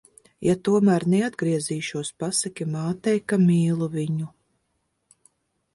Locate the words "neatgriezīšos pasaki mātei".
1.13-3.17